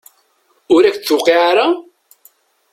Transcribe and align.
Ur 0.73 0.83
ak-d-tuqiɛ 0.85 1.39
ara? 1.49 1.67